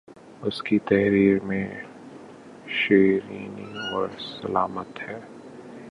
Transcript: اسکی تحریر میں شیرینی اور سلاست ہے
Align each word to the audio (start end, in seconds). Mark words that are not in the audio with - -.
اسکی 0.43 0.79
تحریر 0.79 1.43
میں 1.43 1.67
شیرینی 2.67 3.71
اور 3.93 4.07
سلاست 4.19 4.99
ہے 5.01 5.19